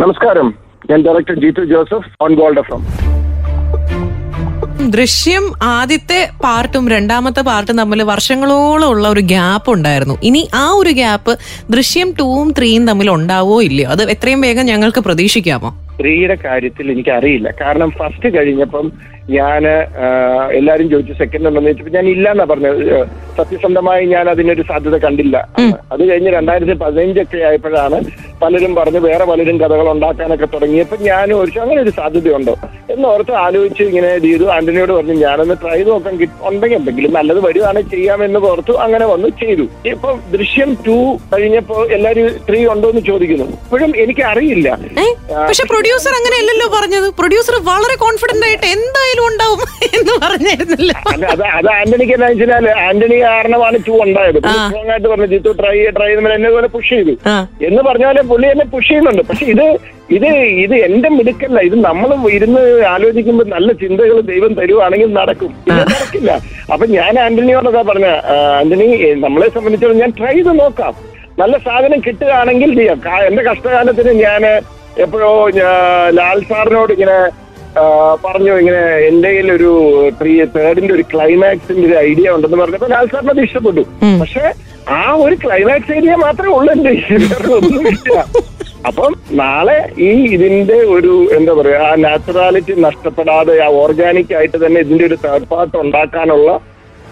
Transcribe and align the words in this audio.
നമസ്കാരം. 0.00 0.48
ഞാൻ 0.90 0.98
director 1.06 1.36
Jeethu 1.42 1.62
Joseph 1.72 2.10
on 2.24 2.32
Gold 2.40 2.60
F 2.62 2.72
M 2.76 2.82
Drishyam 4.94 5.44
ആദ്യത്തെ 5.78 6.20
പാർട്ടും 6.44 6.84
രണ്ടാമത്തെ 6.92 7.42
പാർട്ടും 7.48 7.76
തമ്മിൽ 7.80 8.00
വർഷങ്ങളോളം 8.10 8.86
ഉള്ള 8.92 9.04
ഒരു 9.14 9.22
ഗ്യാപ്പ് 9.32 9.70
ഉണ്ടായിരുന്നു. 9.74 10.16
ഇനി 10.28 10.42
ആ 10.62 10.64
ഒരു 10.80 10.92
ഗ്യാപ്പ് 11.00 11.32
ദൃശ്യം 11.74 12.08
ടൂവും 12.20 12.48
ത്രീയും 12.58 12.84
തമ്മിൽ 12.90 13.08
ഉണ്ടാവോ 13.16 13.56
ഇല്ലയോ? 13.68 13.88
അത് 13.94 14.02
എത്രയും 14.14 14.40
വേഗം 14.46 14.66
ഞങ്ങൾക്ക് 14.72 15.02
പ്രതീക്ഷിക്കാമോ? 15.08 15.70
സ്ത്രീയുടെ 15.96 16.36
കാര്യത്തിൽ 16.46 16.86
എനിക്ക് 16.94 17.12
അറിയില്ല 17.18 17.48
കാരണം 17.62 17.90
ഫസ്റ്റ് 18.00 18.28
കഴിഞ്ഞപ്പം 18.36 18.86
ഞാൻ 19.38 19.62
എല്ലാരും 20.58 20.86
ചോദിച്ചു 20.92 21.14
സെക്കൻഡ് 21.22 21.48
ഉണ്ടെന്ന് 21.48 21.68
ചോദിച്ചപ്പോൾ 21.70 21.96
ഞാൻ 21.98 22.06
ഇല്ലെന്നാ 22.14 22.46
പറഞ്ഞത്. 22.52 22.82
സത്യസന്ധമായി 23.38 24.04
ഞാൻ 24.14 24.26
അതിനൊരു 24.34 24.64
സാധ്യത 24.70 24.98
കണ്ടില്ല. 25.06 25.36
അത് 25.92 26.02
കഴിഞ്ഞ് 26.10 26.32
രണ്ടായിരത്തി 26.38 26.76
പതിനഞ്ചൊക്കെ 26.84 27.40
ആയപ്പോഴാണ് 27.50 28.00
പലരും 28.42 28.72
പറഞ്ഞ് 28.78 29.00
വേറെ 29.08 29.24
പലരും 29.30 29.56
കഥകൾ 29.62 29.86
ഉണ്ടാക്കാനൊക്കെ 29.94 30.46
തുടങ്ങിയപ്പോൾ 30.54 30.98
ഞാനും 31.08 31.36
ഒരു 31.42 31.58
അങ്ങനെ 31.64 31.80
ഒരു 31.84 31.92
സാധ്യതയുണ്ടോ. 31.98 32.54
എന്ന് 32.92 33.06
ഓർത്ത് 33.08 33.32
ആലോചിച്ച് 33.44 33.82
ഇങ്ങനെ 33.90 34.10
ചെയ്തു. 34.26 34.44
ആന്റണിയോട് 34.54 34.92
പറഞ്ഞു 34.96 35.14
ഞാനൊന്ന് 35.24 35.56
ട്രൈ 35.62 35.78
നോക്കാൻ 35.88 36.14
ഉണ്ടെങ്കിൽ 36.48 36.76
എന്തെങ്കിലും 36.78 37.12
നല്ലത് 37.18 37.40
വരുവാണെങ്കിൽ 37.46 37.92
ചെയ്യാമെന്ന് 37.94 38.40
ഓർത്തു 38.50 38.74
അങ്ങനെ 38.84 39.06
വന്ന് 39.12 39.28
ചെയ്തു. 39.42 39.64
ഇപ്പൊ 39.92 40.10
ദൃശ്യം 40.34 40.70
ടു 40.86 40.96
കഴിഞ്ഞപ്പോ 41.34 41.76
എല്ലാരും 41.96 42.26
ത്രീ 42.48 42.60
ഉണ്ടോ 42.74 42.88
എന്ന് 42.92 43.02
ചോദിക്കുന്നു. 43.10 43.46
ഇപ്പോഴും 43.64 43.92
എനിക്ക് 44.04 44.24
അറിയില്ല. 44.30 44.68
പക്ഷെ 45.48 45.66
പ്രൊഡ്യൂസർ 45.72 46.12
അങ്ങനെയല്ലല്ലോ 46.18 46.68
പറഞ്ഞത്. 46.76 47.08
പ്രൊഡ്യൂസർ 47.20 47.56
വളരെ 47.70 47.96
കോൺഫിഡന്റ് 48.04 48.46
ആയിട്ട് 48.48 48.66
എന്തായാലും 48.76 49.24
ഉണ്ടാവും 49.30 49.60
എന്ന് 49.98 50.14
പറഞ്ഞിരുന്നില്ല. 50.24 50.92
അത് 51.34 51.44
അത് 51.58 51.70
ആന്റണിക്ക് 51.78 52.14
എന്താ 52.18 52.28
വെച്ചാൽ 52.32 52.68
ആന്റണി 52.88 53.18
കാരണമാണ് 53.26 53.78
ടു 53.88 53.94
ഉണ്ടായത്. 54.06 54.38
സ്ട്രോങ് 54.38 54.90
ആയിട്ട് 54.94 55.08
പറഞ്ഞു 55.12 55.30
ജിത്തു 55.34 55.52
ട്രൈ 55.62 55.76
ട്രൈ 55.98 56.10
എന്നെ 56.38 56.50
പോലെ 56.56 56.70
പുഷ് 56.74 56.92
ചെയ്തു. 56.94 57.14
എന്ന് 57.68 57.82
പറഞ്ഞാൽ 57.90 58.18
പുള്ളി 58.30 58.46
എന്നെ 58.46 58.64
പുഷ് 58.64 58.88
ചെയ്യുന്നുണ്ട്. 58.88 59.22
പക്ഷെ 59.22 59.46
ഇത് 59.46 59.64
ഇത് 60.10 60.26
ഇത് 60.64 60.74
എന്റെ 60.84 61.08
മിടുക്കല്ല. 61.08 61.60
ഇത് 61.60 61.84
നമ്മൾ 61.84 62.30
ഇരുന്ന് 62.30 62.62
ആലോചിക്കുമ്പോൾ 62.84 63.44
നല്ല 63.48 63.72
ചിന്തകൾ 63.72 64.20
ദൈവം 64.30 64.54
തരുവാണെങ്കിൽ 64.54 65.12
നടക്കും. 65.12 65.52
നടക്കില്ല. 65.70 66.30
അപ്പൊ 66.72 66.86
ഞാൻ 66.86 67.18
ആന്റണിയോടൊക്കെ 67.18 67.82
പറഞ്ഞ 67.82 68.08
"ആ, 68.32 68.36
ആന്റണി 68.60 68.88
നമ്മളെ 69.18 69.48
സംബന്ധിച്ചിടത്തോളം 69.48 70.00
ഞാൻ 70.00 70.12
ട്രൈ 70.18 70.32
ചെയ്ത് 70.32 70.60
നോക്കാം. 70.60 70.94
നല്ല 71.38 71.58
സാധനം 71.58 72.00
കിട്ടുകയാണെങ്കിൽ 72.06 72.70
ചെയ്യാം. 72.78 72.98
എന്റെ 73.26 73.42
കഷ്ടകാലത്തിന് 73.42 74.12
ഞാൻ 74.22 74.42
എപ്പോഴോ 74.98 75.32
ലാൽ 76.10 76.42
സാറിനോട് 76.42 76.92
ഇങ്ങനെ 76.92 77.16
പറഞ്ഞു 78.24 78.52
ഇങ്ങനെ 78.58 78.80
എന്റെ 79.08 79.28
കയ്യിൽ 79.28 79.52
ഒരു 79.52 79.70
ത്രീ 80.20 80.44
തേർഡിന്റെ 80.44 80.94
ഒരു 80.94 81.04
ക്ലൈമാക്സിന്റെ 81.12 81.86
ഒരു 81.88 81.96
ഐഡിയ 82.08 82.30
ഉണ്ടെന്ന് 82.30 82.56
പറഞ്ഞപ്പോ 82.56 82.86
ലാൽ 82.86 83.06
സാറിന് 83.06 83.30
അത് 83.30 83.40
ഇഷ്ടപ്പെട്ടു. 83.40 83.82
പക്ഷെ 84.20 84.44
ആ 84.88 85.12
ഒരു 85.12 85.34
ക്ലൈമാക്സ് 85.34 85.92
ഐഡിയ 85.92 86.14
മാത്രമേ 86.14 86.54
ഉള്ളൂ 86.54 86.72
എന്റെ. 86.72 86.92
ഒന്നുമില്ല 87.58 88.24
അപ്പം 88.86 89.12
നാളെ 89.32 89.78
ഈ 89.98 90.10
ഇതിന്റെ 90.36 90.74
ഒരു 90.74 91.28
എന്താ 91.38 91.52
പറയാ 91.52 91.80
ആ 91.82 91.94
നാച്ചുറാലിറ്റി 91.94 92.74
നഷ്ടപ്പെടാതെ 92.80 93.62
ആ 93.64 93.68
ഓർഗാനിക് 93.82 94.34
ആയിട്ട് 94.34 94.66
തന്നെ 94.66 94.80
ഇതിന്റെ 94.80 95.04
ഒരു 95.04 95.18
തേർഡ് 95.24 95.44
പാർട്ട് 95.44 95.76
ഉണ്ടാക്കാനുള്ള 95.76 96.50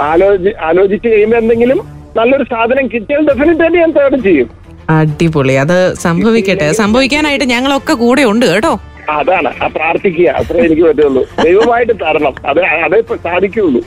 ആലോചി 0.01 0.53
ആലോചിച്ച് 0.61 1.09
കഴിയുമ്പോൾ 1.09 1.36
എന്തെങ്കിലും 1.36 1.81
നല്ലൊരു 2.17 2.45
സാധനം 2.45 2.86
കിട്ടിയാൽ 2.86 3.27
ഡെഫിനറ്റ് 3.27 3.62
ആയിട്ട് 3.62 3.79
ഞാൻ 3.79 3.91
തേർഡ് 3.91 4.23
ചെയ്യും. 4.23 4.48
അടിപൊളി. 4.91 5.55
അത് 5.55 5.95
സംഭവിക്കട്ടെ. 5.95 6.73
സംഭവിക്കാനായിട്ട് 6.73 7.45
ഞങ്ങളൊക്കെ 7.45 7.92
കൂടെ 7.92 8.23
ഉണ്ട് 8.25 8.47
കേട്ടോ. 8.47 8.79
അതാണ് 9.17 9.51
ആ 9.64 9.67
പ്രാർത്ഥിക്കുക 9.77 10.28
അത്രേ 10.41 10.59
എനിക്ക് 10.67 10.84
പറ്റുള്ളൂ. 10.89 11.23
ദൈവമായിട്ട് 11.47 11.95
തരണം 12.03 12.34
അത് 12.51 12.61
അതേ 12.87 13.01
സാധിക്കുള്ളൂ. 13.27 13.81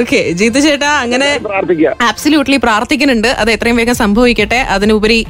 ഓക്കെ 0.00 0.20
ജീത്തു 0.40 0.60
ചേട്ടാ 0.66 0.90
അങ്ങനെ 1.04 1.28
ആബ്സല്യൂട്ട്ലി 2.08 2.58
പ്രാർത്ഥിക്കുന്നുണ്ട് 2.66 3.30
അത് 3.42 3.50
എത്രയും 3.56 3.78
വേഗം 3.80 3.96
സംഭവിക്കട്ടെ. 4.02 4.60
അതിനുപരി 4.74 5.20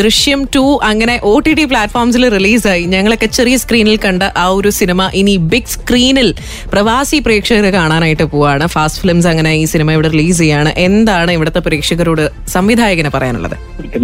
ദൃശ്യം 0.00 0.40
ടു 0.56 0.64
അങ്ങനെ 0.90 1.16
ഒ 1.32 1.34
ടി 1.46 1.54
ടി 1.58 1.66
പ്ലാറ്റ്ഫോംസിൽ 1.72 2.24
റിലീസായി 2.36 2.84
ഞങ്ങളൊക്കെ 2.94 3.28
ചെറിയ 3.38 3.56
സ്ക്രീനിൽ 3.64 3.98
കണ്ട 4.06 4.22
ആ 4.44 4.46
ഒരു 4.58 4.72
സിനിമ 4.80 5.10
ഇനി 5.22 5.36
ബിഗ് 5.52 5.72
സ്ക്രീനിൽ 5.76 6.30
പ്രവാസി 6.74 7.20
പ്രേക്ഷകർ 7.28 7.68
കാണാനായിട്ട് 7.78 8.26
പോവാണ്. 8.34 8.66
ഫാസ്റ്റ് 8.76 9.02
ഫിലിംസ് 9.04 9.28
അങ്ങനെ 9.32 9.52
ഈ 9.62 9.64
സിനിമ 9.74 9.92
ഇവിടെ 9.98 10.10
റിലീസ് 10.16 10.40
ചെയ്യാണ്. 10.42 10.72
എന്താണ് 10.88 11.30
ഇവിടുത്തെ 11.38 11.62
പ്രേക്ഷകരോട് 11.68 12.24
സംവിധായകന് 12.56 13.12
പറയാനുള്ളത്? 13.16 13.56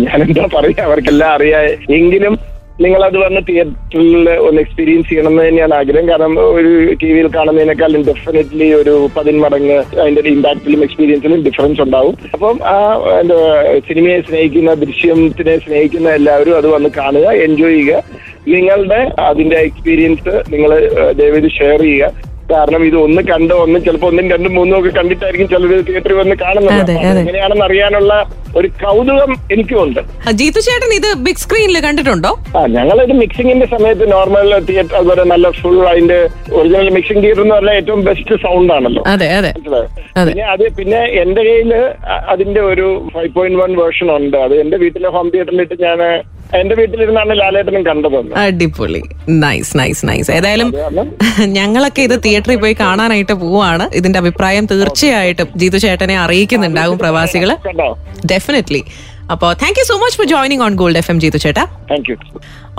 ഞാൻ 0.07 0.19
എന്താ 0.29 0.47
പറയാ 0.57 0.83
അവർക്കെല്ലാം 0.89 1.31
അറിയാ. 1.37 1.61
എങ്കിലും 1.99 2.35
നിങ്ങൾ 2.85 3.05
അത് 3.05 3.17
വന്ന് 3.19 3.41
തിയേറ്ററിൽ 3.49 4.31
ഒന്ന് 4.31 4.61
എക്സ്പീരിയൻസ് 4.61 5.09
ചെയ്യണം 5.09 5.33
എന്ന് 5.33 5.49
തന്നെയാണ് 5.49 5.75
ആഗ്രഹം. 5.75 6.09
കാരണം 6.09 6.39
ഒരു 6.41 6.71
ടി 7.03 7.09
വിയിൽ 7.13 7.29
കാണുന്നതിനേക്കാളും 7.35 8.03
ഡെഫിനറ്റ്ലി 8.03 8.69
ഒരു 8.73 9.09
പതിന്മടങ്ങ് 9.17 9.77
അതിന്റെ 10.01 10.23
ഇമ്പാക്റ്റിലും 10.31 10.83
എക്സ്പീരിയൻസിലും 10.83 11.43
ഡിഫറൻസ് 11.43 11.81
ഉണ്ടാവും. 11.81 12.15
അപ്പം 12.33 12.59
ആ 12.65 12.77
എന്താ 13.21 13.37
സിനിമയെ 13.89 14.21
സ്നേഹിക്കുന്ന 14.21 14.75
ദൃശ്യത്തിനെ 14.75 15.57
സ്നേഹിക്കുന്ന 15.59 16.11
എല്ലാവരും 16.11 16.57
അത് 16.57 16.69
വന്ന് 16.69 16.91
കാണുക 16.97 17.27
എൻജോയ് 17.47 17.77
ചെയ്യുക. 17.77 18.03
നിങ്ങളുടെ 18.49 19.01
അതിന്റെ 19.19 19.57
എക്സ്പീരിയൻസ് 19.57 20.35
നിങ്ങൾ 20.53 20.71
ദയവേത് 21.13 21.51
ഷെയർ 21.51 21.81
ചെയ്യുക. 21.81 22.30
കാരണം 22.53 22.83
ഇത് 22.89 22.97
ഒന്ന് 23.07 23.23
കണ്ടോ 23.31 23.57
ഒന്ന് 23.65 23.79
ചിലപ്പോ 23.87 24.07
ഒന്നും 24.11 24.29
രണ്ടും 24.35 24.53
മൂന്നും 24.59 24.77
ഒക്കെ 24.81 24.91
കണ്ടിട്ടായിരിക്കും 24.99 25.49
ചിലർ 25.53 25.73
തിയേറ്ററിൽ 25.89 26.19
വന്ന് 26.21 26.37
കാണുന്നത്. 26.45 26.93
എങ്ങനെയാണെന്ന് 27.23 27.65
അറിയാനുള്ള 27.69 28.13
ഒരു 28.59 28.69
കൗതുകം 28.83 29.33
എനിക്കുണ്ട് 29.55 30.01
ജീത്തു 30.39 30.61
ചേട്ടൻ 30.67 30.93
ഇത് 30.99 31.09
ബിഗ് 31.27 31.43
സ്ക്രീനിൽ 31.45 31.79
കണ്ടിട്ടുണ്ടോ? 31.87 32.33
ആ 32.59 32.63
ഇത് 33.07 33.15
മിക്സിംഗിന്റെ 33.23 33.67
സമയത്ത് 33.75 34.07
നോർമൽ 34.15 34.49
തിയേറ്റർ 34.71 34.97
അതുപോലെ 35.01 35.25
നല്ല 35.33 35.51
ഫുൾ 35.61 35.79
അതിന്റെ 35.93 36.19
ഒറിജിനൽ 36.59 36.91
മിക്സിംഗ് 36.97 37.23
തിയേറ്റർ 37.25 37.43
എന്ന് 37.45 37.57
പറഞ്ഞാൽ 37.57 37.77
ഏറ്റവും 37.83 38.03
ബെസ്റ്റ് 38.09 38.37
സൗണ്ട് 38.47 38.73
ആണല്ലോ. 38.79 39.03
പിന്നെ 40.29 40.45
അത് 40.55 40.65
പിന്നെ 40.81 41.01
എന്റെ 41.23 41.43
കയ്യിൽ 41.49 41.73
അതിന്റെ 42.35 42.61
ഒരു 42.73 42.89
ഫൈവ് 43.15 43.33
പോയിന്റ് 43.39 43.61
വൺ 43.63 43.73
വേർഷൻ 43.83 44.11
ഉണ്ട്. 44.19 44.37
അത് 44.47 44.55
എന്റെ 44.65 44.77
വീട്ടിലെ 44.85 45.11
ഹോം 45.17 45.29
തിയേറ്ററിലിട്ട് 45.35 45.79
ഞാൻ 45.87 46.01
എന്റെ 46.59 46.75
വീട്ടിലിരുന്നാണ് 46.75 47.39
ലാലേട്ടനും 47.41 47.83
കണ്ടത് 47.87 48.17
അടിപൊളി. 48.37 49.03
നൈസ് 49.29 49.79
നൈസ് 49.79 50.07
നൈസ് 50.07 50.31
ഏതായാലും 50.31 50.69
ഞങ്ങളൊക്കെ 51.59 52.03
ഇത് 52.03 52.17
തിയേറ്ററിൽ 52.25 52.57
പോയി 52.57 52.75
കാണാനായിട്ട് 52.81 53.33
പോവാണ്. 53.33 53.85
ഇതിന്റെ 53.95 54.19
അഭിപ്രായം 54.19 54.67
തീർച്ചയായിട്ടും 54.67 55.49
ജീതു 55.57 55.79
ചേട്ടനെ 55.79 56.17
അറിയിക്കുന്നുണ്ടാകും 56.19 56.99
പ്രവാസികൾ. 56.99 57.51
ഡെഫിനറ്റ്ലി 58.27 58.83
അപ്പോ 59.35 59.49
thank 59.63 59.79
you 59.81 59.85
so 59.91 59.97
much 60.05 60.17
for 60.21 60.29
joining 60.35 60.63
on 60.67 60.75
Gold 60.83 60.99
F 61.03 61.11
M 61.13 61.21
Jeethu 61.25 61.39
ചേട്ടാ. 61.45 61.65
താങ്ക് 61.91 62.11
യു 62.11 62.17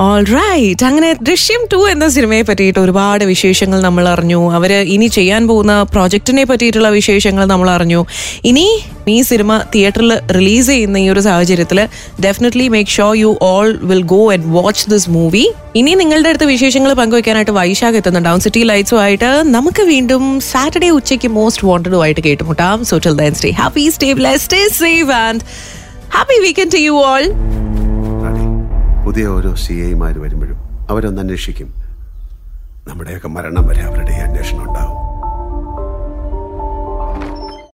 ഓൾ 0.05 0.23
റൈറ്റ് 0.37 0.83
അങ്ങനെ 0.89 1.09
ദൃശ്യം 1.29 1.61
ടു 1.71 1.79
എന്ന 1.93 2.05
സിനിമയെ 2.15 2.43
പറ്റിയിട്ട് 2.49 2.79
ഒരുപാട് 2.83 3.23
വിശേഷങ്ങൾ 3.31 3.79
നമ്മൾ 3.87 4.05
അറിഞ്ഞു. 4.13 4.39
അവർ 4.57 4.71
ഇനി 4.95 5.07
ചെയ്യാൻ 5.17 5.41
പോകുന്ന 5.49 5.73
പ്രോജക്റ്റിനെ 5.93 6.43
പറ്റിയിട്ടുള്ള 6.51 6.89
വിശേഷങ്ങൾ 6.99 7.43
നമ്മൾ 7.53 7.69
അറിഞ്ഞു. 7.75 8.01
ഇനി 8.51 8.65
ഈ 9.15 9.17
സിനിമ 9.29 9.51
തിയേറ്ററിൽ 9.73 10.11
റിലീസ് 10.37 10.67
ചെയ്യുന്ന 10.73 10.97
ഈ 11.03 11.07
ഒരു 11.13 11.21
സാഹചര്യത്തിൽ 11.27 11.79
definitely 12.25 12.65
make 12.75 12.93
sure 12.97 13.11
you 13.23 13.31
all 13.49 13.69
will 13.91 14.03
go 14.13 14.21
and 14.33 14.47
watch 14.57 14.85
this 14.93 15.09
movie 15.15 15.45
ഇനി 15.79 15.91
നിങ്ങളുടെ 16.01 16.29
അടുത്ത് 16.31 16.47
വിശേഷങ്ങൾ 16.53 16.91
പങ്കുവെക്കാനായിട്ട് 17.01 17.53
വൈശാഖ് 17.59 17.97
എത്തുന്നുണ്ടാവും 18.01 18.41
സിറ്റി 18.45 18.63
ലൈറ്റ്സും 18.71 18.99
ആയിട്ട് 19.05 19.29
നമുക്ക് 19.55 19.83
വീണ്ടും 19.91 20.23
സാറ്റർഡേ 20.51 20.89
ഉച്ചയ്ക്ക് 20.99 21.31
മോസ്റ്റ് 21.37 21.65
വോണ്ടഡുമായിട്ട് 21.67 22.21
കേട്ടുമുട്ടാം. 22.27 22.85
So 22.91 22.97
till 23.05 23.17
then 23.23 23.35
stay 23.39 23.51
happy 23.61 23.85
stay 23.97 24.09
bless 24.21 24.43
stay 24.47 24.61
safe 24.81 25.13
and 25.25 25.41
happy 26.11 26.37
weekend 26.39 26.71
to 26.71 26.77
you 26.77 26.91
all 27.05 27.23
പുതിയ 29.05 29.27
ഓരോ 29.27 29.55
സി 29.55 29.73
ഐമാർ 29.89 30.19
വരുമ്പോഴും 30.19 30.57
അവരൊന്ന് 30.89 31.21
അന്വേഷിക്കും. 31.21 31.69
നമ്മുടെയൊക്കെ 32.87 33.27
മരണം 33.27 33.67
വരെ 33.67 33.81
അവരുടെ 33.81 34.11
അന്വേഷണം 34.25 34.67